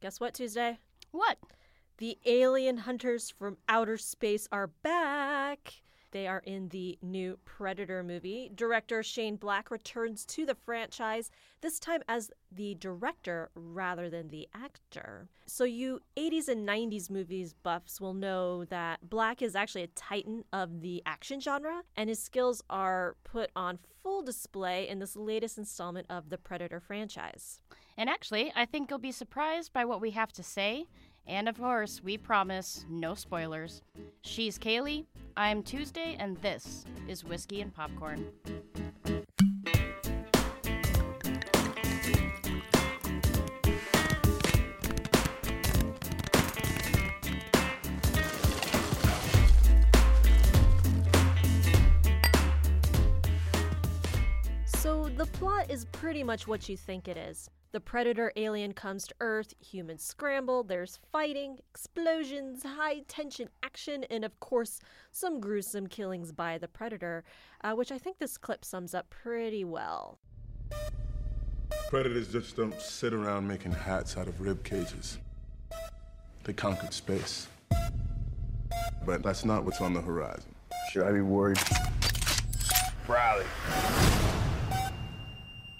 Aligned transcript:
Guess 0.00 0.20
what, 0.20 0.34
Tuesday? 0.34 0.78
What? 1.10 1.38
The 1.98 2.18
alien 2.24 2.78
hunters 2.78 3.30
from 3.30 3.58
outer 3.68 3.96
space 3.98 4.46
are 4.52 4.68
back. 4.68 5.17
They 6.10 6.26
are 6.26 6.42
in 6.44 6.68
the 6.68 6.98
new 7.02 7.38
Predator 7.44 8.02
movie. 8.02 8.50
Director 8.54 9.02
Shane 9.02 9.36
Black 9.36 9.70
returns 9.70 10.24
to 10.26 10.46
the 10.46 10.54
franchise, 10.54 11.30
this 11.60 11.78
time 11.78 12.02
as 12.08 12.30
the 12.50 12.74
director 12.76 13.50
rather 13.54 14.08
than 14.08 14.28
the 14.28 14.48
actor. 14.54 15.28
So, 15.46 15.64
you 15.64 16.00
80s 16.16 16.48
and 16.48 16.68
90s 16.68 17.10
movies 17.10 17.54
buffs 17.62 18.00
will 18.00 18.14
know 18.14 18.64
that 18.66 19.08
Black 19.08 19.42
is 19.42 19.56
actually 19.56 19.82
a 19.82 19.88
titan 19.88 20.44
of 20.52 20.80
the 20.80 21.02
action 21.06 21.40
genre, 21.40 21.82
and 21.96 22.08
his 22.08 22.22
skills 22.22 22.62
are 22.70 23.16
put 23.24 23.50
on 23.56 23.78
full 24.02 24.22
display 24.22 24.88
in 24.88 24.98
this 24.98 25.16
latest 25.16 25.58
installment 25.58 26.06
of 26.08 26.30
the 26.30 26.38
Predator 26.38 26.80
franchise. 26.80 27.60
And 27.96 28.08
actually, 28.08 28.52
I 28.54 28.64
think 28.64 28.88
you'll 28.88 28.98
be 29.00 29.12
surprised 29.12 29.72
by 29.72 29.84
what 29.84 30.00
we 30.00 30.12
have 30.12 30.32
to 30.34 30.42
say. 30.42 30.86
And 31.28 31.46
of 31.46 31.58
course, 31.58 32.02
we 32.02 32.16
promise 32.16 32.86
no 32.88 33.14
spoilers. 33.14 33.82
She's 34.22 34.58
Kaylee, 34.58 35.04
I'm 35.36 35.62
Tuesday, 35.62 36.16
and 36.18 36.38
this 36.38 36.86
is 37.06 37.22
Whiskey 37.22 37.60
and 37.60 37.72
Popcorn. 37.72 38.26
Pretty 56.00 56.22
much 56.22 56.46
what 56.46 56.68
you 56.68 56.76
think 56.76 57.08
it 57.08 57.16
is. 57.16 57.50
The 57.72 57.80
predator 57.80 58.32
alien 58.36 58.72
comes 58.72 59.08
to 59.08 59.14
Earth, 59.18 59.52
humans 59.58 60.04
scramble, 60.04 60.62
there's 60.62 61.00
fighting, 61.10 61.58
explosions, 61.68 62.62
high 62.62 63.00
tension 63.08 63.48
action, 63.64 64.04
and 64.08 64.24
of 64.24 64.38
course, 64.38 64.80
some 65.10 65.40
gruesome 65.40 65.88
killings 65.88 66.30
by 66.30 66.56
the 66.56 66.68
predator, 66.68 67.24
uh, 67.64 67.72
which 67.72 67.90
I 67.90 67.98
think 67.98 68.18
this 68.18 68.38
clip 68.38 68.64
sums 68.64 68.94
up 68.94 69.10
pretty 69.10 69.64
well. 69.64 70.18
Predators 71.90 72.30
just 72.30 72.56
don't 72.56 72.80
sit 72.80 73.12
around 73.12 73.48
making 73.48 73.72
hats 73.72 74.16
out 74.16 74.28
of 74.28 74.40
rib 74.40 74.62
cages. 74.62 75.18
They 76.44 76.52
conquered 76.52 76.94
space. 76.94 77.48
But 79.04 79.24
that's 79.24 79.44
not 79.44 79.64
what's 79.64 79.80
on 79.80 79.94
the 79.94 80.00
horizon. 80.00 80.54
Should 80.92 81.02
I 81.02 81.10
be 81.10 81.22
worried? 81.22 81.58
Riley. 83.08 83.44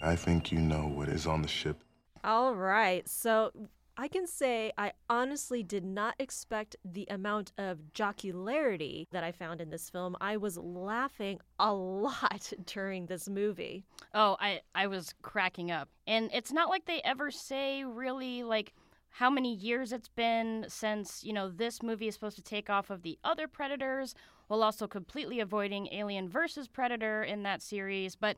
I 0.00 0.16
think 0.16 0.52
you 0.52 0.60
know 0.60 0.86
what 0.86 1.08
is 1.08 1.27
on 1.27 1.42
the 1.42 1.48
ship. 1.48 1.82
All 2.24 2.54
right, 2.54 3.08
so 3.08 3.52
I 3.96 4.06
can 4.06 4.28
say 4.28 4.72
I 4.78 4.92
honestly 5.10 5.64
did 5.64 5.84
not 5.84 6.14
expect 6.20 6.77
the 6.84 7.06
amount 7.10 7.50
of 7.58 7.92
jocularity 7.94 9.08
that 9.10 9.24
I 9.24 9.32
found 9.32 9.60
in 9.60 9.70
this 9.70 9.91
film. 9.91 10.16
I 10.20 10.36
was 10.36 10.56
laughing 10.56 11.41
a 11.58 11.74
lot 11.74 12.52
during 12.66 13.06
this 13.06 13.28
movie. 13.28 13.84
Oh, 14.14 14.36
I, 14.38 14.60
I 14.72 14.86
was 14.86 15.14
cracking 15.22 15.72
up. 15.72 15.88
And 16.06 16.30
it's 16.32 16.52
not 16.52 16.69
like 16.69 16.84
they 16.84 17.02
ever 17.04 17.32
say 17.32 17.82
really 17.82 18.44
like 18.44 18.72
how 19.10 19.30
many 19.30 19.52
years 19.52 19.92
it's 19.92 20.08
been 20.08 20.66
since, 20.69 21.24
you 21.24 21.32
know, 21.32 21.48
this 21.48 21.82
movie 21.82 22.06
is 22.06 22.14
supposed 22.14 22.36
to 22.36 22.42
take 22.42 22.70
off 22.70 22.91
of 22.91 23.02
the 23.02 23.19
other 23.24 23.48
Predators 23.48 24.14
while 24.46 24.62
also 24.62 24.86
completely 24.86 25.41
avoiding 25.41 25.88
Alien 25.92 26.28
versus 26.28 26.69
Predator 26.69 27.24
in 27.24 27.42
that 27.42 27.62
series. 27.62 28.14
But 28.14 28.36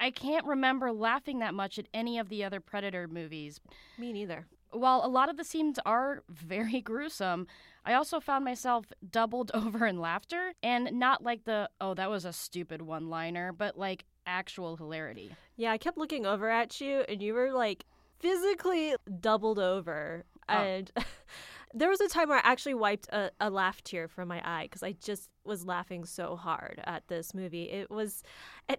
I 0.00 0.10
can't 0.10 0.46
remember 0.46 0.90
laughing 0.92 1.40
that 1.40 1.52
much 1.52 1.78
at 1.78 1.86
any 1.92 2.18
of 2.18 2.30
the 2.30 2.42
other 2.42 2.58
Predator 2.58 3.06
movies. 3.06 3.60
Me 3.98 4.12
neither. 4.12 4.46
While 4.72 5.02
a 5.04 5.08
lot 5.08 5.28
of 5.28 5.36
the 5.36 5.44
scenes 5.44 5.78
are 5.84 6.22
very 6.28 6.80
gruesome, 6.80 7.46
I 7.84 7.94
also 7.94 8.18
found 8.18 8.44
myself 8.44 8.86
doubled 9.08 9.50
over 9.54 9.86
in 9.86 10.00
laughter 10.00 10.54
and 10.62 10.90
not 10.92 11.22
like 11.22 11.44
the, 11.44 11.68
oh, 11.80 11.94
that 11.94 12.10
was 12.10 12.24
a 12.24 12.32
stupid 12.32 12.80
one 12.80 13.10
liner, 13.10 13.52
but 13.52 13.76
like 13.76 14.04
actual 14.26 14.76
hilarity. 14.76 15.32
Yeah, 15.56 15.72
I 15.72 15.78
kept 15.78 15.98
looking 15.98 16.24
over 16.24 16.48
at 16.48 16.80
you 16.80 17.04
and 17.08 17.20
you 17.20 17.34
were 17.34 17.52
like 17.52 17.84
physically 18.20 18.94
doubled 19.20 19.58
over. 19.58 20.24
Oh. 20.48 20.54
And 20.54 20.90
there 21.74 21.90
was 21.90 22.00
a 22.00 22.08
time 22.08 22.28
where 22.28 22.38
I 22.38 22.42
actually 22.50 22.74
wiped 22.74 23.08
a, 23.08 23.30
a 23.40 23.50
laugh 23.50 23.82
tear 23.82 24.08
from 24.08 24.28
my 24.28 24.40
eye 24.44 24.64
because 24.64 24.82
I 24.82 24.92
just 24.92 25.28
was 25.44 25.66
laughing 25.66 26.04
so 26.04 26.36
hard 26.36 26.80
at 26.84 27.06
this 27.08 27.34
movie. 27.34 27.64
It 27.64 27.90
was, 27.90 28.22
and, 28.68 28.78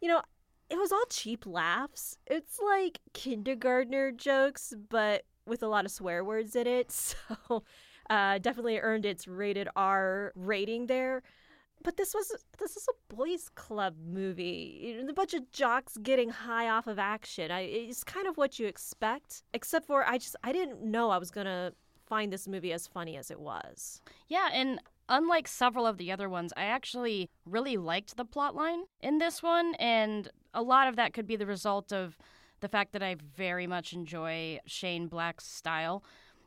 you 0.00 0.08
know, 0.08 0.22
it 0.70 0.78
was 0.78 0.92
all 0.92 1.04
cheap 1.10 1.46
laughs. 1.46 2.18
It's 2.26 2.58
like 2.58 3.00
kindergartner 3.12 4.12
jokes, 4.12 4.74
but 4.88 5.24
with 5.46 5.62
a 5.62 5.68
lot 5.68 5.84
of 5.84 5.90
swear 5.90 6.24
words 6.24 6.56
in 6.56 6.66
it. 6.66 6.92
So 7.48 7.62
uh, 8.10 8.38
definitely 8.38 8.78
earned 8.78 9.06
its 9.06 9.26
rated 9.28 9.68
R 9.76 10.32
rating 10.34 10.86
there. 10.86 11.22
But 11.82 11.96
this 11.96 12.14
was 12.14 12.32
this 12.58 12.76
is 12.76 12.86
a 12.88 13.14
boys' 13.14 13.48
club 13.54 13.96
movie. 14.04 15.04
A 15.08 15.12
bunch 15.12 15.34
of 15.34 15.50
jocks 15.50 15.96
getting 16.02 16.30
high 16.30 16.68
off 16.68 16.86
of 16.86 16.98
action. 16.98 17.50
I, 17.50 17.60
it's 17.60 18.04
kind 18.04 18.26
of 18.26 18.36
what 18.36 18.58
you 18.58 18.66
expect, 18.66 19.42
except 19.52 19.86
for 19.86 20.04
I 20.04 20.18
just 20.18 20.36
I 20.44 20.52
didn't 20.52 20.82
know 20.82 21.10
I 21.10 21.18
was 21.18 21.30
gonna 21.30 21.72
find 22.06 22.32
this 22.32 22.46
movie 22.46 22.72
as 22.72 22.86
funny 22.86 23.16
as 23.16 23.30
it 23.30 23.40
was. 23.40 24.00
Yeah, 24.28 24.48
and 24.52 24.80
unlike 25.08 25.48
several 25.48 25.86
of 25.86 25.98
the 25.98 26.12
other 26.12 26.28
ones, 26.28 26.52
I 26.56 26.64
actually 26.64 27.30
really 27.44 27.76
liked 27.76 28.16
the 28.16 28.24
plot 28.24 28.54
line 28.54 28.84
in 29.00 29.18
this 29.18 29.42
one, 29.42 29.74
and 29.76 30.28
a 30.54 30.62
lot 30.62 30.88
of 30.88 30.96
that 30.96 31.12
could 31.12 31.26
be 31.26 31.36
the 31.36 31.46
result 31.46 31.92
of 31.92 32.16
the 32.60 32.68
fact 32.68 32.92
that 32.92 33.02
I 33.02 33.16
very 33.36 33.66
much 33.66 33.92
enjoy 33.92 34.60
Shane 34.66 35.08
Black's 35.08 35.46
style. 35.46 36.02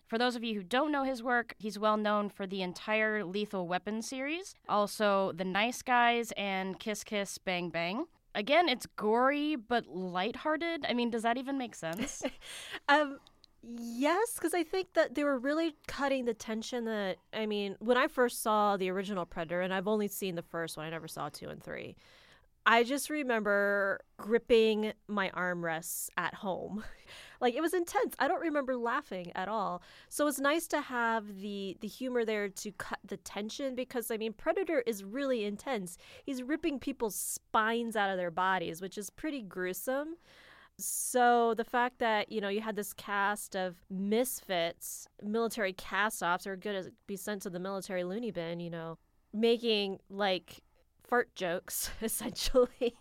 For 0.08 0.18
those 0.18 0.36
of 0.36 0.44
you 0.44 0.56
who 0.56 0.64
don't 0.64 0.92
know 0.92 1.04
his 1.04 1.24
work, 1.24 1.56
he's 1.58 1.80
well 1.80 1.98
known 1.98 2.30
for 2.30 2.46
the 2.46 2.62
entire 2.62 3.24
Lethal 3.24 3.68
Weapon 3.68 4.02
series, 4.02 4.56
also 4.70 5.32
The 5.34 5.44
Nice 5.44 5.82
Guys 5.82 6.32
and 6.38 6.80
Kiss 6.80 7.04
Kiss 7.04 7.38
Bang 7.38 7.70
Bang. 7.70 8.06
Again, 8.36 8.70
it's 8.70 8.86
gory 8.98 9.56
but 9.56 9.88
lighthearted. 9.88 10.86
I 10.88 10.94
mean, 10.94 11.10
does 11.10 11.24
that 11.24 11.38
even 11.38 11.58
make 11.58 11.74
sense? 11.74 12.22
um, 12.90 13.20
yes, 13.68 14.34
because 14.36 14.54
I 14.54 14.64
think 14.64 14.94
that 14.94 15.16
they 15.16 15.24
were 15.24 15.38
really 15.38 15.76
cutting 15.88 16.26
the 16.26 16.34
tension. 16.34 16.86
That 16.86 17.18
I 17.34 17.46
mean, 17.46 17.76
when 17.80 17.98
I 17.98 18.08
first 18.08 18.42
saw 18.42 18.78
the 18.78 18.90
original 18.90 19.26
Predator, 19.26 19.62
and 19.62 19.74
I've 19.74 19.88
only 19.88 20.08
seen 20.08 20.36
the 20.36 20.42
first 20.42 20.78
one, 20.78 20.86
I 20.86 20.90
never 20.90 21.08
saw 21.08 21.30
two 21.30 21.50
and 21.50 21.62
three. 21.62 21.96
I 22.68 22.84
just 22.84 23.12
remember 23.12 24.02
gripping 24.18 24.94
my 25.08 25.30
armrests 25.30 26.10
at 26.18 26.34
home. 26.34 26.84
like 27.42 27.54
it 27.54 27.62
was 27.62 27.76
intense. 27.76 28.16
I 28.18 28.28
don't 28.28 28.42
remember 28.42 28.76
laughing 28.76 29.32
at 29.36 29.48
all. 29.48 29.84
So 30.10 30.26
it's 30.26 30.40
nice 30.40 30.68
to 30.70 30.82
have 30.82 31.42
the 31.42 31.78
the 31.80 31.88
humor 31.88 32.26
there 32.26 32.50
to 32.50 32.72
cut 32.72 33.00
the 33.06 33.18
tension 33.18 33.76
because 33.76 34.10
I 34.10 34.18
mean 34.18 34.34
Predator 34.34 34.82
is 34.88 35.04
really 35.04 35.46
intense. 35.46 35.98
He's 36.24 36.42
ripping 36.42 36.80
people's 36.80 37.16
spines 37.16 37.96
out 37.96 38.10
of 38.10 38.18
their 38.18 38.32
bodies, 38.32 38.82
which 38.82 38.98
is 38.98 39.12
pretty 39.12 39.44
gruesome. 39.44 40.16
So 40.78 41.54
the 41.54 41.64
fact 41.64 42.00
that, 42.00 42.32
you 42.32 42.42
know, 42.42 42.50
you 42.50 42.62
had 42.62 42.76
this 42.76 42.94
cast 42.94 43.56
of 43.56 43.76
misfits, 43.90 45.08
military 45.24 45.74
cast-offs 45.74 46.46
are 46.46 46.58
good 46.58 46.84
to 46.84 46.92
be 47.08 47.16
sent 47.16 47.44
to 47.44 47.50
the 47.50 47.60
military 47.60 48.04
loony 48.04 48.32
bin, 48.32 48.60
you 48.60 48.70
know, 48.70 48.98
making 49.34 50.00
like 50.10 50.62
fart 51.08 51.34
jokes, 51.36 51.92
essentially, 52.02 52.96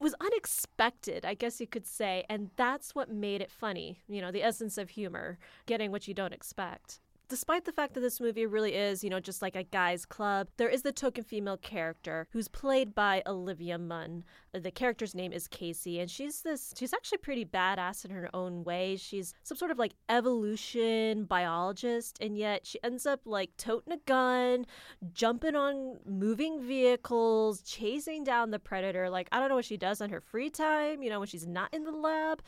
was 0.00 0.14
unexpected, 0.20 1.24
I 1.24 1.34
guess 1.34 1.60
you 1.60 1.66
could 1.66 1.86
say. 1.86 2.24
And 2.28 2.50
that's 2.56 2.94
what 2.94 3.10
made 3.10 3.42
it 3.42 3.50
funny, 3.50 3.98
you 4.08 4.20
know, 4.22 4.30
the 4.30 4.42
essence 4.42 4.78
of 4.78 4.90
humor, 4.90 5.38
getting 5.66 5.90
what 5.90 6.08
you 6.08 6.14
don't 6.14 6.32
expect. 6.32 7.00
Despite 7.28 7.66
the 7.66 7.72
fact 7.72 7.92
that 7.92 8.00
this 8.00 8.20
movie 8.20 8.46
really 8.46 8.74
is, 8.74 9.04
you 9.04 9.10
know, 9.10 9.20
just 9.20 9.42
like 9.42 9.54
a 9.54 9.62
guy's 9.62 10.06
club, 10.06 10.48
there 10.56 10.68
is 10.70 10.80
the 10.80 10.92
token 10.92 11.24
female 11.24 11.58
character 11.58 12.26
who's 12.30 12.48
played 12.48 12.94
by 12.94 13.22
Olivia 13.26 13.76
Munn. 13.76 14.24
Uh, 14.54 14.60
the 14.60 14.70
character's 14.70 15.14
name 15.14 15.34
is 15.34 15.46
Casey, 15.46 16.00
and 16.00 16.10
she's 16.10 16.40
this, 16.40 16.72
she's 16.74 16.94
actually 16.94 17.18
pretty 17.18 17.44
badass 17.44 18.06
in 18.06 18.12
her 18.12 18.30
own 18.32 18.64
way. 18.64 18.96
She's 18.96 19.34
some 19.42 19.58
sort 19.58 19.70
of 19.70 19.78
like 19.78 19.92
evolution 20.08 21.24
biologist, 21.24 22.16
and 22.22 22.38
yet 22.38 22.66
she 22.66 22.78
ends 22.82 23.04
up 23.04 23.20
like 23.26 23.50
toting 23.58 23.92
a 23.92 23.98
gun, 24.06 24.64
jumping 25.12 25.54
on 25.54 25.98
moving 26.06 26.66
vehicles, 26.66 27.60
chasing 27.60 28.24
down 28.24 28.52
the 28.52 28.58
predator. 28.58 29.10
Like, 29.10 29.28
I 29.32 29.38
don't 29.38 29.50
know 29.50 29.56
what 29.56 29.66
she 29.66 29.76
does 29.76 30.00
on 30.00 30.08
her 30.08 30.22
free 30.22 30.48
time, 30.48 31.02
you 31.02 31.10
know, 31.10 31.18
when 31.18 31.28
she's 31.28 31.46
not 31.46 31.74
in 31.74 31.84
the 31.84 31.92
lab 31.92 32.40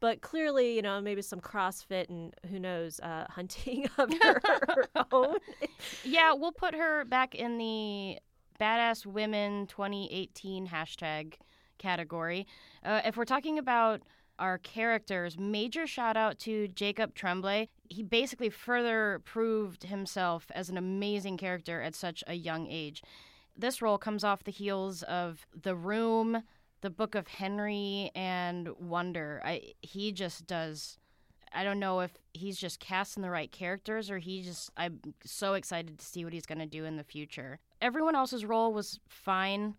but 0.00 0.20
clearly, 0.20 0.74
you 0.74 0.82
know, 0.82 1.00
maybe 1.00 1.22
some 1.22 1.40
CrossFit 1.40 2.08
and 2.08 2.34
who 2.50 2.58
knows, 2.58 3.00
uh, 3.00 3.26
hunting 3.30 3.86
of 3.98 4.12
her 4.22 4.88
own. 5.12 5.36
yeah, 6.04 6.32
we'll 6.32 6.52
put 6.52 6.74
her 6.74 7.04
back 7.04 7.34
in 7.34 7.58
the 7.58 8.18
badass 8.60 9.04
women 9.06 9.66
2018 9.66 10.68
hashtag 10.68 11.34
category. 11.78 12.46
Uh, 12.84 13.00
if 13.04 13.16
we're 13.16 13.24
talking 13.24 13.58
about 13.58 14.02
our 14.38 14.58
characters, 14.58 15.38
major 15.38 15.86
shout 15.86 16.16
out 16.16 16.38
to 16.40 16.68
Jacob 16.68 17.14
Tremblay. 17.14 17.68
He 17.88 18.02
basically 18.02 18.50
further 18.50 19.20
proved 19.24 19.84
himself 19.84 20.50
as 20.54 20.68
an 20.68 20.76
amazing 20.76 21.36
character 21.36 21.80
at 21.80 21.94
such 21.94 22.24
a 22.26 22.34
young 22.34 22.66
age. 22.68 23.02
This 23.56 23.80
role 23.80 23.98
comes 23.98 24.24
off 24.24 24.42
the 24.42 24.50
heels 24.50 25.02
of 25.04 25.46
The 25.62 25.76
Room, 25.76 26.42
the 26.84 26.90
Book 26.90 27.14
of 27.14 27.26
Henry 27.26 28.10
and 28.14 28.68
Wonder. 28.78 29.40
I 29.42 29.72
he 29.80 30.12
just 30.12 30.46
does 30.46 30.98
I 31.50 31.64
don't 31.64 31.78
know 31.80 32.00
if 32.00 32.12
he's 32.34 32.58
just 32.58 32.78
casting 32.78 33.22
the 33.22 33.30
right 33.30 33.50
characters 33.50 34.10
or 34.10 34.18
he 34.18 34.42
just 34.42 34.70
I'm 34.76 35.00
so 35.24 35.54
excited 35.54 35.98
to 35.98 36.04
see 36.04 36.24
what 36.24 36.34
he's 36.34 36.44
going 36.44 36.58
to 36.58 36.66
do 36.66 36.84
in 36.84 36.96
the 36.96 37.02
future. 37.02 37.58
Everyone 37.80 38.14
else's 38.14 38.44
role 38.44 38.74
was 38.74 39.00
fine. 39.08 39.76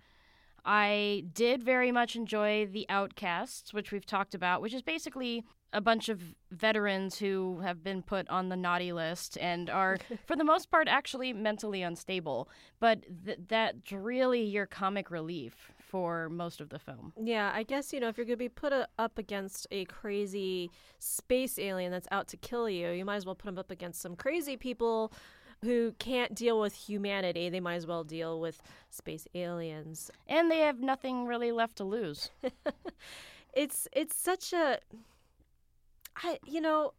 I 0.65 1.25
did 1.31 1.61
very 1.61 1.91
much 1.91 2.15
enjoy 2.15 2.65
the 2.65 2.87
Outcasts, 2.89 3.71
which 3.71 3.91
we've 3.91 4.07
talked 4.07 4.33
about, 4.33 4.63
which 4.63 4.73
is 4.73 4.81
basically 4.81 5.43
a 5.73 5.81
bunch 5.81 6.09
of 6.09 6.33
veterans 6.49 7.19
who 7.19 7.59
have 7.59 7.83
been 7.83 8.01
put 8.01 8.27
on 8.29 8.49
the 8.49 8.55
naughty 8.55 8.91
list 8.91 9.37
and 9.39 9.69
are, 9.69 9.99
for 10.25 10.35
the 10.35 10.43
most 10.43 10.71
part, 10.71 10.87
actually 10.87 11.33
mentally 11.33 11.83
unstable. 11.83 12.49
But 12.79 13.03
th- 13.25 13.37
that's 13.47 13.91
really 13.91 14.41
your 14.41 14.65
comic 14.65 15.11
relief 15.11 15.71
for 15.95 16.27
most 16.27 16.59
of 16.59 16.67
the 16.67 16.77
film. 16.77 17.13
Yeah, 17.17 17.53
I 17.55 17.63
guess, 17.63 17.93
you 17.93 18.01
know, 18.01 18.09
if 18.09 18.17
you're 18.17 18.25
going 18.25 18.33
to 18.33 18.43
be 18.43 18.49
put 18.49 18.73
a, 18.73 18.85
up 18.99 19.17
against 19.17 19.65
a 19.71 19.85
crazy 19.85 20.69
space 20.99 21.57
alien 21.57 21.89
that's 21.89 22.09
out 22.11 22.27
to 22.27 22.37
kill 22.37 22.69
you, 22.69 22.89
you 22.89 23.05
might 23.05 23.15
as 23.15 23.25
well 23.25 23.33
put 23.33 23.47
him 23.47 23.57
up 23.57 23.71
against 23.71 24.01
some 24.01 24.13
crazy 24.17 24.57
people 24.57 25.13
who 25.61 25.93
can't 25.97 26.35
deal 26.35 26.59
with 26.59 26.73
humanity. 26.73 27.47
They 27.47 27.61
might 27.61 27.75
as 27.75 27.87
well 27.87 28.03
deal 28.03 28.41
with 28.41 28.61
space 28.89 29.25
aliens. 29.33 30.11
And 30.27 30.51
they 30.51 30.59
have 30.59 30.81
nothing 30.81 31.27
really 31.27 31.53
left 31.53 31.77
to 31.77 31.85
lose. 31.85 32.29
it's 33.53 33.87
it's 33.93 34.17
such 34.17 34.51
a 34.51 34.79
I 36.17 36.39
you 36.45 36.59
know 36.59 36.91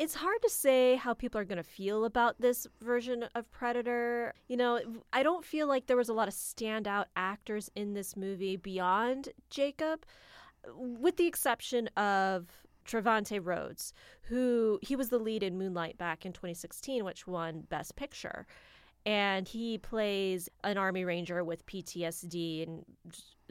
it's 0.00 0.14
hard 0.14 0.40
to 0.40 0.48
say 0.48 0.96
how 0.96 1.12
people 1.12 1.38
are 1.38 1.44
going 1.44 1.58
to 1.58 1.62
feel 1.62 2.06
about 2.06 2.40
this 2.40 2.66
version 2.80 3.26
of 3.34 3.50
Predator. 3.50 4.32
You 4.48 4.56
know, 4.56 4.80
I 5.12 5.22
don't 5.22 5.44
feel 5.44 5.68
like 5.68 5.86
there 5.86 5.96
was 5.96 6.08
a 6.08 6.14
lot 6.14 6.26
of 6.26 6.32
standout 6.32 7.04
actors 7.16 7.70
in 7.76 7.92
this 7.92 8.16
movie 8.16 8.56
beyond 8.56 9.28
Jacob, 9.50 10.06
with 10.74 11.18
the 11.18 11.26
exception 11.26 11.88
of 11.98 12.46
Trevante 12.86 13.44
Rhodes, 13.44 13.92
who 14.22 14.78
he 14.80 14.96
was 14.96 15.10
the 15.10 15.18
lead 15.18 15.42
in 15.42 15.58
Moonlight 15.58 15.98
back 15.98 16.24
in 16.24 16.32
2016, 16.32 17.04
which 17.04 17.26
won 17.26 17.66
Best 17.68 17.94
Picture. 17.94 18.46
And 19.04 19.46
he 19.46 19.76
plays 19.76 20.48
an 20.64 20.78
Army 20.78 21.04
Ranger 21.04 21.44
with 21.44 21.66
PTSD 21.66 22.66
and 22.66 22.86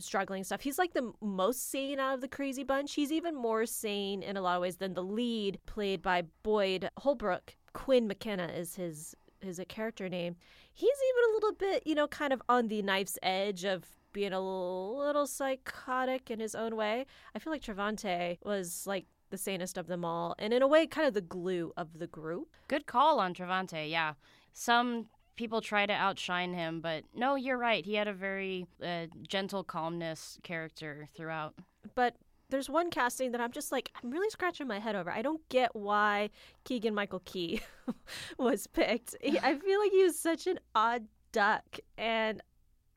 struggling 0.03 0.43
stuff. 0.43 0.61
He's 0.61 0.77
like 0.77 0.93
the 0.93 1.11
most 1.21 1.69
sane 1.69 1.99
out 1.99 2.15
of 2.15 2.21
the 2.21 2.27
crazy 2.27 2.63
bunch. 2.63 2.93
He's 2.93 3.11
even 3.11 3.35
more 3.35 3.65
sane 3.65 4.21
in 4.21 4.37
a 4.37 4.41
lot 4.41 4.55
of 4.55 4.61
ways 4.61 4.77
than 4.77 4.93
the 4.93 5.03
lead, 5.03 5.59
played 5.65 6.01
by 6.01 6.23
Boyd 6.43 6.89
Holbrook. 6.97 7.55
Quinn 7.73 8.07
McKenna 8.07 8.47
is 8.47 8.75
his 8.75 9.15
his 9.41 9.61
character 9.69 10.09
name. 10.09 10.35
He's 10.73 10.89
even 10.89 11.29
a 11.29 11.33
little 11.33 11.53
bit, 11.53 11.83
you 11.85 11.95
know, 11.95 12.07
kind 12.07 12.33
of 12.33 12.41
on 12.49 12.67
the 12.67 12.81
knife's 12.81 13.17
edge 13.23 13.63
of 13.63 13.85
being 14.11 14.33
a 14.33 14.39
little, 14.39 14.97
little 14.97 15.27
psychotic 15.27 16.29
in 16.29 16.39
his 16.39 16.55
own 16.55 16.75
way. 16.75 17.05
I 17.35 17.39
feel 17.39 17.53
like 17.53 17.61
Trevante 17.61 18.37
was 18.43 18.85
like 18.85 19.05
the 19.29 19.37
sanest 19.37 19.77
of 19.77 19.87
them 19.87 20.03
all, 20.03 20.35
and 20.39 20.53
in 20.53 20.61
a 20.61 20.67
way, 20.67 20.87
kind 20.87 21.07
of 21.07 21.13
the 21.13 21.21
glue 21.21 21.71
of 21.77 21.99
the 21.99 22.07
group. 22.07 22.55
Good 22.67 22.85
call 22.85 23.19
on 23.19 23.33
Trevante, 23.33 23.89
Yeah, 23.89 24.13
some 24.53 25.07
people 25.39 25.61
try 25.61 25.85
to 25.85 25.93
outshine 25.93 26.53
him, 26.53 26.81
but 26.81 27.05
no, 27.15 27.35
you're 27.35 27.57
right. 27.57 27.85
He 27.85 27.95
had 27.95 28.09
a 28.09 28.13
very 28.13 28.67
uh, 28.83 29.05
gentle 29.25 29.63
calmness 29.63 30.37
character 30.43 31.07
throughout. 31.15 31.55
But 31.95 32.17
there's 32.49 32.69
one 32.69 32.89
casting 32.89 33.31
that 33.31 33.39
I'm 33.39 33.53
just 33.53 33.71
like 33.71 33.89
I'm 33.95 34.11
really 34.11 34.29
scratching 34.29 34.67
my 34.67 34.79
head 34.79 34.97
over. 34.97 35.09
I 35.09 35.21
don't 35.21 35.47
get 35.47 35.73
why 35.73 36.29
Keegan 36.65 36.93
Michael 36.93 37.21
Key 37.23 37.61
was 38.37 38.67
picked. 38.67 39.15
I 39.23 39.55
feel 39.55 39.79
like 39.79 39.91
he 39.91 40.03
was 40.03 40.19
such 40.19 40.45
an 40.45 40.59
odd 40.75 41.05
duck, 41.31 41.79
and 41.97 42.41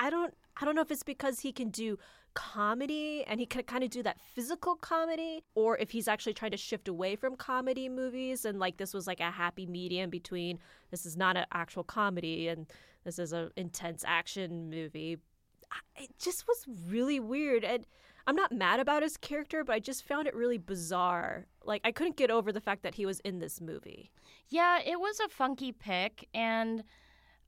I 0.01 0.11
don't 0.11 0.35
I 0.61 0.65
don't 0.65 0.75
know 0.75 0.83
if 0.83 0.91
it's 0.91 1.05
because 1.05 1.39
he 1.39 1.53
can 1.53 1.71
do 1.71 1.97
comedy 2.35 3.25
and 3.27 3.41
he 3.41 3.47
can 3.47 3.63
kind 3.63 3.85
of 3.85 3.91
do 3.91 4.03
that 4.03 4.21
physical 4.21 4.77
comedy 4.77 5.43
or 5.55 5.77
if 5.79 5.91
he's 5.91 6.09
actually 6.09 6.35
trying 6.35 6.51
to 6.51 6.57
shift 6.57 6.89
away 6.89 7.17
from 7.17 7.37
comedy 7.37 7.89
movies 7.89 8.45
and 8.45 8.59
like 8.59 8.77
this 8.77 8.95
was 8.95 9.07
like 9.07 9.21
a 9.21 9.31
happy 9.31 9.67
medium 9.67 10.11
between 10.11 10.59
this 10.91 11.07
is 11.07 11.17
not 11.17 11.37
an 11.37 11.47
actual 11.53 11.85
comedy 11.85 12.49
and 12.49 12.67
this 13.05 13.19
is 13.19 13.33
an 13.33 13.51
intense 13.57 14.05
action 14.07 14.71
movie. 14.71 15.19
It 15.97 16.11
just 16.19 16.47
was 16.47 16.65
really 16.89 17.21
weird 17.21 17.65
and 17.65 17.87
i'm 18.27 18.37
not 18.37 18.53
mad 18.53 18.79
about 18.79 19.03
his 19.03 19.17
character 19.17 19.65
but 19.65 19.73
i 19.73 19.81
just 19.81 20.07
found 20.07 20.27
it 20.27 20.35
really 20.35 20.59
bizarre. 20.59 21.47
Like 21.65 21.83
i 21.85 21.93
couldn't 21.93 22.17
get 22.17 22.31
over 22.31 22.53
the 22.53 22.61
fact 22.61 22.83
that 22.83 22.95
he 22.95 23.07
was 23.07 23.21
in 23.21 23.39
this 23.39 23.61
movie. 23.61 24.11
Yeah 24.49 24.79
it 24.85 25.01
was 25.01 25.21
a 25.21 25.29
funky 25.29 25.73
pick 25.73 26.29
and 26.35 26.85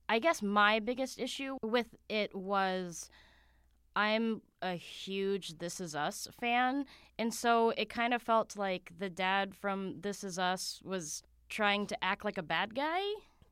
i 0.09 0.19
guess 0.19 0.43
my 0.43 0.81
biggest 0.81 1.19
issue 1.19 1.57
with 1.63 1.95
it 2.09 2.35
was 2.35 3.09
I'm 3.97 4.43
a 4.63 4.75
huge 4.75 5.59
This 5.59 5.81
Is 5.81 5.95
Us 5.95 6.29
fan. 6.41 6.87
And 7.19 7.33
so 7.33 7.71
it 7.77 7.89
kind 7.89 8.13
of 8.15 8.23
felt 8.23 8.57
like 8.57 8.93
the 8.99 9.11
dad 9.11 9.55
from 9.55 10.01
This 10.01 10.25
Is 10.25 10.39
Us 10.39 10.81
was 10.85 11.23
trying 11.49 11.87
to 11.87 12.05
act 12.05 12.25
like 12.25 12.39
a 12.39 12.43
bad 12.43 12.75
guy. 12.75 13.01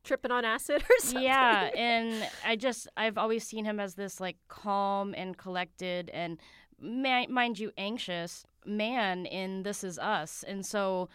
Tripping 0.03 0.31
on 0.31 0.43
acid 0.43 0.83
or 0.89 0.95
something. 0.99 1.23
Yeah. 1.23 1.69
And 1.75 2.27
I 2.45 2.55
just, 2.55 2.87
I've 2.97 3.17
always 3.17 3.45
seen 3.45 3.63
him 3.63 3.79
as 3.79 3.95
this 3.95 4.19
like 4.19 4.37
calm 4.49 5.13
and 5.15 5.37
collected 5.37 6.09
and, 6.13 6.37
mind 6.79 7.59
you, 7.59 7.71
anxious 7.77 8.45
man 8.65 9.25
in 9.25 9.63
This 9.63 9.83
Is 9.83 9.97
Us. 9.97 10.43
And 10.45 10.65
so 10.65 11.07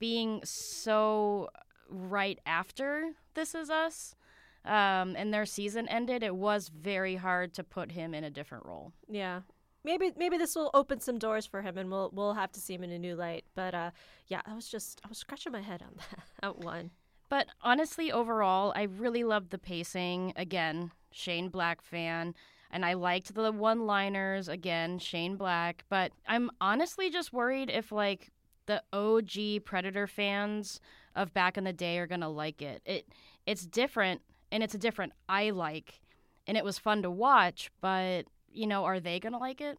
being 0.00 0.40
so 0.44 1.50
right 1.88 2.40
after 2.44 3.12
This 3.34 3.54
Is 3.54 3.70
Us 3.70 4.16
um, 4.64 5.14
and 5.16 5.32
their 5.32 5.46
season 5.46 5.88
ended, 5.88 6.22
it 6.22 6.34
was 6.34 6.68
very 6.68 7.16
hard 7.16 7.54
to 7.54 7.64
put 7.64 7.92
him 7.92 8.14
in 8.14 8.24
a 8.24 8.30
different 8.30 8.64
role. 8.66 8.92
Yeah. 9.08 9.40
Maybe 9.84 10.12
maybe 10.16 10.38
this 10.38 10.56
will 10.56 10.70
open 10.72 11.00
some 11.00 11.18
doors 11.18 11.44
for 11.44 11.60
him 11.60 11.76
and 11.76 11.90
we'll 11.90 12.10
we'll 12.14 12.32
have 12.32 12.50
to 12.52 12.60
see 12.60 12.72
him 12.74 12.84
in 12.84 12.90
a 12.90 12.98
new 12.98 13.14
light. 13.14 13.44
But 13.54 13.74
uh, 13.74 13.90
yeah, 14.28 14.40
I 14.46 14.54
was 14.54 14.68
just 14.68 15.00
I 15.04 15.08
was 15.08 15.18
scratching 15.18 15.52
my 15.52 15.60
head 15.60 15.82
on 15.82 15.94
that 16.10 16.24
out 16.42 16.64
one. 16.64 16.90
But 17.28 17.48
honestly, 17.62 18.12
overall, 18.12 18.72
I 18.76 18.82
really 18.82 19.24
loved 19.24 19.50
the 19.50 19.58
pacing. 19.58 20.32
Again, 20.36 20.92
Shane 21.10 21.48
Black 21.48 21.82
fan. 21.82 22.34
And 22.70 22.84
I 22.84 22.94
liked 22.94 23.34
the 23.34 23.52
one 23.52 23.86
liners. 23.86 24.48
Again, 24.48 24.98
Shane 24.98 25.36
Black. 25.36 25.84
But 25.88 26.12
I'm 26.26 26.50
honestly 26.60 27.10
just 27.10 27.32
worried 27.32 27.70
if, 27.70 27.92
like, 27.92 28.30
the 28.66 28.82
OG 28.92 29.64
Predator 29.64 30.06
fans 30.06 30.80
of 31.14 31.32
back 31.32 31.56
in 31.56 31.64
the 31.64 31.72
day 31.72 31.98
are 31.98 32.06
going 32.06 32.20
to 32.20 32.28
like 32.28 32.62
it. 32.62 32.82
It 32.84 33.08
It's 33.46 33.66
different 33.66 34.22
and 34.50 34.62
it's 34.62 34.74
a 34.74 34.78
different 34.78 35.12
I 35.28 35.50
like, 35.50 36.00
and 36.46 36.56
it 36.56 36.64
was 36.64 36.78
fun 36.78 37.02
to 37.02 37.10
watch. 37.10 37.70
But 37.80 38.26
you 38.50 38.66
know, 38.66 38.84
are 38.84 39.00
they 39.00 39.20
gonna 39.20 39.38
like 39.38 39.60
it? 39.60 39.78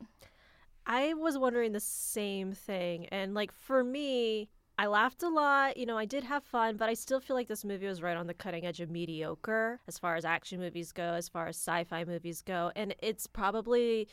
I 0.85 1.13
was 1.13 1.37
wondering 1.37 1.71
the 1.71 1.79
same 1.79 2.51
thing, 2.53 3.07
and 3.07 3.33
like 3.33 3.51
for 3.51 3.83
me, 3.83 4.49
I 4.77 4.87
laughed 4.87 5.23
a 5.23 5.29
lot. 5.29 5.77
You 5.77 5.85
know, 5.85 5.97
I 5.97 6.05
did 6.05 6.23
have 6.25 6.43
fun, 6.43 6.75
but 6.77 6.89
I 6.89 6.93
still 6.93 7.19
feel 7.19 7.35
like 7.35 7.47
this 7.47 7.63
movie 7.63 7.87
was 7.87 8.01
right 8.01 8.17
on 8.17 8.27
the 8.27 8.33
cutting 8.33 8.65
edge 8.65 8.81
of 8.81 8.89
mediocre 8.89 9.79
as 9.87 9.97
far 9.97 10.15
as 10.15 10.25
action 10.25 10.59
movies 10.59 10.91
go, 10.91 11.13
as 11.13 11.29
far 11.29 11.47
as 11.47 11.55
sci 11.55 11.85
fi 11.85 12.03
movies 12.03 12.41
go. 12.41 12.71
And 12.75 12.93
it's 13.01 13.25
probably, 13.25 14.07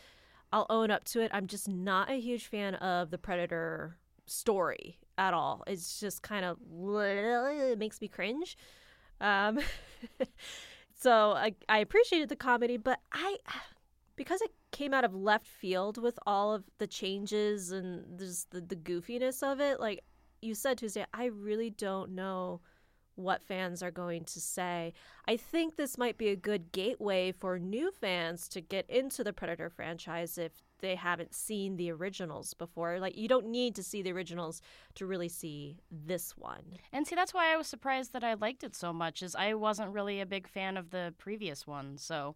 I'll 0.53 0.67
own 0.71 0.91
up 0.91 1.05
to 1.07 1.21
it, 1.21 1.31
I'm 1.35 1.49
just 1.49 1.69
not 1.69 2.11
a 2.11 2.21
huge 2.21 2.47
fan 2.47 2.77
of 2.77 3.11
the 3.11 3.19
Predator 3.19 3.97
story 4.27 5.01
at 5.19 5.35
all. 5.35 5.65
It's 5.67 5.99
just 5.99 6.23
kind 6.23 6.45
of, 6.45 6.59
it 6.61 7.79
makes 7.79 8.01
me 8.01 8.07
cringe. 8.07 8.57
Um, 9.23 9.61
so 11.01 11.33
I, 11.33 11.55
I 11.69 11.79
appreciated 11.79 12.29
the 12.29 12.37
comedy, 12.37 12.77
but 12.77 13.01
I, 13.13 13.39
because 14.17 14.43
it 14.43 14.51
came 14.73 14.93
out 14.93 15.05
of 15.05 15.15
left 15.15 15.47
field 15.47 15.97
with 15.97 16.19
all 16.27 16.53
of 16.53 16.65
the 16.79 16.87
changes 16.87 17.73
and 17.73 18.19
just 18.19 18.51
the, 18.51 18.61
the 18.61 18.77
goofiness 18.77 19.43
of 19.43 19.61
it, 19.61 19.81
like 19.81 20.03
you 20.43 20.55
said, 20.55 20.79
Tuesday, 20.79 21.07
I 21.15 21.27
really 21.27 21.71
don't 21.71 22.15
know 22.15 22.61
what 23.15 23.43
fans 23.43 23.83
are 23.83 23.91
going 23.91 24.25
to 24.25 24.41
say. 24.41 24.93
I 25.29 25.37
think 25.37 25.77
this 25.77 25.99
might 25.99 26.19
be 26.19 26.29
a 26.29 26.37
good 26.37 26.73
gateway 26.73 27.33
for 27.33 27.59
new 27.59 27.91
fans 27.91 28.49
to 28.49 28.61
get 28.61 28.89
into 28.89 29.23
the 29.23 29.33
Predator 29.33 29.71
franchise 29.71 30.39
if 30.39 30.53
they 30.81 30.97
haven't 30.97 31.35
seen 31.35 31.77
the 31.77 31.93
originals 31.93 32.55
before. 32.55 32.99
Like 32.99 33.17
you 33.17 33.29
don't 33.29 33.47
need 33.47 33.75
to 33.77 33.83
see 33.83 34.03
the 34.03 34.13
originals 34.13 34.61
to 34.97 35.07
really 35.07 35.29
see 35.29 35.79
this 35.91 36.37
one. 36.37 36.65
And 36.93 37.07
see 37.07 37.15
that's 37.15 37.35
why 37.35 37.53
I 37.53 37.57
was 37.57 37.67
surprised 37.67 38.13
that 38.13 38.25
I 38.25 38.35
liked 38.35 38.65
it 38.65 38.75
so 38.75 38.93
much 38.93 39.23
is 39.23 39.35
I 39.35 39.55
wasn't 39.55 39.93
really 39.93 40.21
a 40.21 40.27
big 40.27 40.49
fan 40.49 40.77
of 40.77 40.91
the 40.91 41.15
previous 41.19 41.67
one. 41.67 41.99
So 41.99 42.35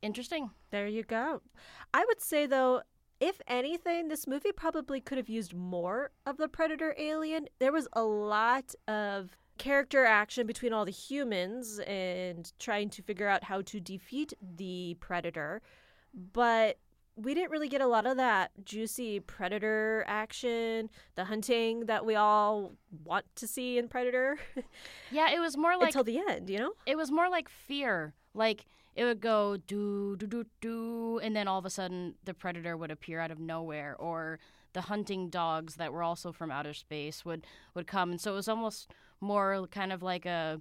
interesting. 0.00 0.50
There 0.70 0.88
you 0.88 1.02
go. 1.02 1.42
I 1.92 2.04
would 2.06 2.20
say 2.20 2.46
though 2.46 2.82
if 3.20 3.40
anything, 3.48 4.08
this 4.08 4.28
movie 4.28 4.52
probably 4.52 5.00
could 5.00 5.18
have 5.18 5.28
used 5.28 5.52
more 5.52 6.12
of 6.24 6.36
the 6.36 6.48
predator 6.48 6.94
alien. 6.96 7.48
There 7.58 7.72
was 7.72 7.88
a 7.92 8.02
lot 8.02 8.74
of 8.86 9.36
character 9.58 10.04
action 10.04 10.46
between 10.46 10.72
all 10.72 10.84
the 10.84 10.90
humans 10.90 11.78
and 11.80 12.52
trying 12.58 12.90
to 12.90 13.02
figure 13.02 13.28
out 13.28 13.44
how 13.44 13.62
to 13.62 13.80
defeat 13.80 14.32
the 14.56 14.96
predator. 15.00 15.60
But 16.32 16.78
we 17.18 17.34
didn't 17.34 17.50
really 17.50 17.68
get 17.68 17.80
a 17.80 17.86
lot 17.86 18.06
of 18.06 18.16
that 18.16 18.52
juicy 18.64 19.18
predator 19.20 20.04
action, 20.06 20.88
the 21.16 21.24
hunting 21.24 21.86
that 21.86 22.06
we 22.06 22.14
all 22.14 22.72
want 23.04 23.24
to 23.34 23.46
see 23.46 23.76
in 23.76 23.88
Predator. 23.88 24.38
yeah, 25.10 25.30
it 25.30 25.40
was 25.40 25.56
more 25.56 25.76
like 25.76 25.88
until 25.88 26.04
the 26.04 26.18
end, 26.18 26.48
you 26.48 26.58
know. 26.58 26.72
It 26.86 26.96
was 26.96 27.10
more 27.10 27.28
like 27.28 27.48
fear. 27.48 28.14
Like 28.34 28.66
it 28.94 29.04
would 29.04 29.20
go 29.20 29.56
do 29.56 30.16
do 30.16 30.26
do 30.26 30.44
do, 30.60 31.18
and 31.18 31.34
then 31.34 31.48
all 31.48 31.58
of 31.58 31.66
a 31.66 31.70
sudden 31.70 32.14
the 32.24 32.34
predator 32.34 32.76
would 32.76 32.90
appear 32.90 33.20
out 33.20 33.32
of 33.32 33.40
nowhere, 33.40 33.96
or 33.98 34.38
the 34.74 34.82
hunting 34.82 35.28
dogs 35.28 35.74
that 35.74 35.92
were 35.92 36.04
also 36.04 36.30
from 36.30 36.52
outer 36.52 36.74
space 36.74 37.24
would 37.24 37.44
would 37.74 37.88
come, 37.88 38.12
and 38.12 38.20
so 38.20 38.32
it 38.32 38.36
was 38.36 38.48
almost 38.48 38.92
more 39.20 39.66
kind 39.70 39.92
of 39.92 40.02
like 40.02 40.26
a 40.26 40.60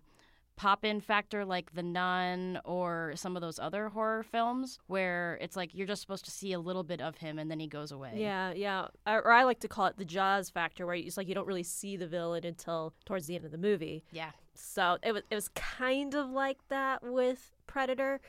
pop 0.57 0.83
in 0.83 0.99
factor 0.99 1.45
like 1.45 1.73
The 1.73 1.83
Nun 1.83 2.59
or 2.65 3.13
some 3.15 3.37
of 3.37 3.41
those 3.41 3.59
other 3.59 3.89
horror 3.89 4.23
films 4.23 4.79
where 4.87 5.37
it's 5.39 5.55
like 5.55 5.73
you're 5.73 5.87
just 5.87 6.01
supposed 6.01 6.25
to 6.25 6.31
see 6.31 6.51
a 6.51 6.59
little 6.59 6.83
bit 6.83 6.99
of 6.99 7.17
him 7.17 7.37
and 7.37 7.49
then 7.49 7.59
he 7.59 7.67
goes 7.67 7.91
away. 7.91 8.13
Yeah, 8.15 8.51
yeah. 8.53 8.87
Or 9.05 9.19
or 9.19 9.31
I 9.31 9.43
like 9.43 9.59
to 9.61 9.67
call 9.67 9.85
it 9.85 9.97
the 9.97 10.05
Jaws 10.05 10.49
factor, 10.49 10.85
where 10.85 10.95
it's 10.95 11.15
like 11.15 11.27
you 11.27 11.35
don't 11.35 11.47
really 11.47 11.63
see 11.63 11.95
the 11.95 12.07
villain 12.07 12.45
until 12.45 12.93
towards 13.05 13.27
the 13.27 13.35
end 13.35 13.45
of 13.45 13.51
the 13.51 13.57
movie. 13.57 14.03
Yeah. 14.11 14.31
So 14.55 14.97
it 15.03 15.11
was 15.13 15.23
it 15.29 15.35
was 15.35 15.49
kind 15.49 16.15
of 16.15 16.29
like 16.31 16.57
that 16.69 17.03
with 17.03 17.51
Predator. 17.67 18.19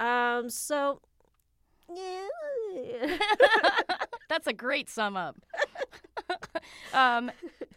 Um, 0.00 0.50
so 0.50 1.00
yeah. 1.94 2.26
That's 4.28 4.46
a 4.46 4.52
great 4.52 4.90
sum 4.90 5.16
up. 5.16 5.36
um, 6.94 7.30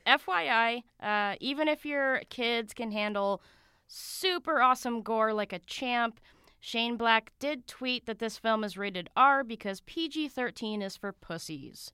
FYI, 0.06 0.84
uh, 1.02 1.36
even 1.40 1.68
if 1.68 1.86
your 1.86 2.22
kids 2.30 2.74
can 2.74 2.92
handle 2.92 3.42
super 3.88 4.62
awesome 4.62 5.02
gore 5.02 5.34
like 5.34 5.54
a 5.54 5.60
champ, 5.60 6.20
Shane 6.60 6.96
Black 6.96 7.32
did 7.40 7.68
tweet 7.68 8.06
that 8.06 8.20
this 8.20 8.38
film 8.38 8.64
is 8.64 8.78
rated 8.78 9.10
R 9.16 9.44
because 9.44 9.82
PG 9.82 10.30
13 10.30 10.82
is 10.82 10.96
for 10.96 11.12
pussies. 11.12 11.92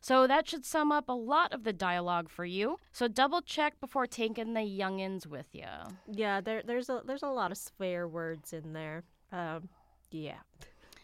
So 0.00 0.26
that 0.26 0.48
should 0.48 0.64
sum 0.64 0.90
up 0.90 1.08
a 1.08 1.12
lot 1.12 1.52
of 1.52 1.62
the 1.62 1.72
dialogue 1.72 2.28
for 2.28 2.44
you. 2.44 2.78
So 2.90 3.06
double 3.06 3.40
check 3.40 3.80
before 3.80 4.06
taking 4.06 4.54
the 4.54 4.60
youngins 4.60 5.26
with 5.26 5.46
you. 5.52 5.66
yeah, 6.10 6.40
there 6.40 6.62
there's 6.64 6.88
a 6.88 7.02
there's 7.06 7.22
a 7.22 7.28
lot 7.28 7.52
of 7.52 7.58
swear 7.58 8.08
words 8.08 8.52
in 8.52 8.72
there. 8.72 9.04
Um, 9.30 9.68
yeah. 10.10 10.40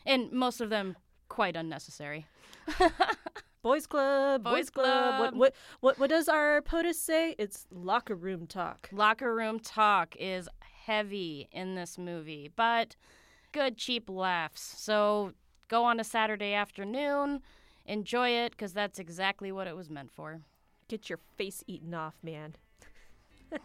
And 0.05 0.33
most 0.33 0.61
of 0.61 0.71
them 0.71 0.97
quite 1.29 1.57
unnecessary. 1.57 2.27
Boys 3.63 3.87
Club, 3.87 4.45
Boys 4.45 4.71
What, 4.73 4.85
Club. 4.85 5.37
what 5.37 5.55
what 5.81 5.99
what 5.99 6.11
does 6.11 6.29
our 6.29 6.63
POTUS 6.63 6.95
say? 6.95 7.35
It's 7.39 7.67
locker 7.73 8.15
room 8.15 8.47
talk. 8.47 8.89
Locker 8.93 9.35
room 9.35 9.59
talk 9.59 10.15
is 10.19 10.49
heavy 10.87 11.49
in 11.53 11.75
this 11.75 11.99
movie, 11.99 12.51
but 12.55 12.97
good 13.53 13.77
cheap 13.77 14.09
laughs. 14.09 14.75
So 14.79 15.33
go 15.69 15.85
on 15.85 16.01
a 16.01 16.05
Saturday 16.05 16.55
afternoon, 16.55 17.41
enjoy 17.85 18.31
it 18.31 18.53
because 18.53 18.73
that's 18.73 18.99
exactly 18.99 19.51
what 19.53 19.67
it 19.67 19.77
was 19.77 19.91
meant 19.91 20.13
for. 20.13 20.41
Get 20.89 21.11
your 21.11 21.19
face 21.37 21.63
eaten 21.67 21.95
off, 21.95 22.15
man. 22.23 22.55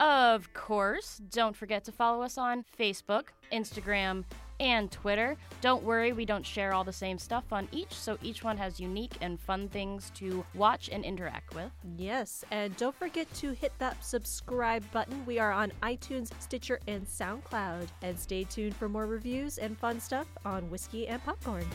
Of 0.00 0.54
course, 0.54 1.20
don't 1.30 1.54
forget 1.54 1.84
to 1.84 1.92
follow 1.92 2.22
us 2.22 2.38
on 2.38 2.64
Facebook, 2.78 3.24
Instagram, 3.52 4.24
and 4.60 4.92
Twitter. 4.92 5.36
Don't 5.60 5.82
worry, 5.82 6.12
we 6.12 6.24
don't 6.24 6.46
share 6.46 6.72
all 6.72 6.84
the 6.84 6.92
same 6.92 7.18
stuff 7.18 7.44
on 7.50 7.66
each, 7.72 7.92
so 7.92 8.16
each 8.22 8.44
one 8.44 8.58
has 8.58 8.78
unique 8.78 9.14
and 9.20 9.40
fun 9.40 9.68
things 9.68 10.12
to 10.16 10.44
watch 10.54 10.88
and 10.92 11.04
interact 11.04 11.54
with. 11.54 11.70
Yes, 11.96 12.44
and 12.50 12.76
don't 12.76 12.94
forget 12.94 13.32
to 13.34 13.52
hit 13.52 13.72
that 13.78 14.04
subscribe 14.04 14.84
button. 14.92 15.24
We 15.26 15.38
are 15.38 15.52
on 15.52 15.72
iTunes, 15.82 16.30
Stitcher, 16.38 16.78
and 16.86 17.06
SoundCloud. 17.06 17.88
And 18.02 18.18
stay 18.18 18.44
tuned 18.44 18.76
for 18.76 18.88
more 18.88 19.06
reviews 19.06 19.58
and 19.58 19.76
fun 19.78 19.98
stuff 19.98 20.26
on 20.44 20.70
Whiskey 20.70 21.08
and 21.08 21.24
Popcorn. 21.24 21.66